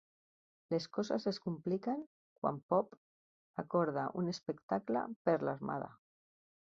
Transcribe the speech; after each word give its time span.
Les 0.73 0.85
coses 0.97 1.27
es 1.31 1.39
compliquen 1.43 2.01
quan 2.39 2.57
Pop 2.75 2.97
acorda 3.65 4.07
un 4.23 4.33
espectacle 4.35 5.05
per 5.29 5.37
l'Armada. 5.45 5.93